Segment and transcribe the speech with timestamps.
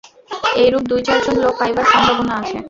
[0.55, 2.57] এইরূপ দুই-চারজন লোক পাইবার সম্ভাবনা আছে।